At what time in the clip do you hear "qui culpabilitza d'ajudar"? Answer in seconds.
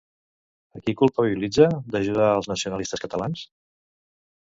0.87-2.33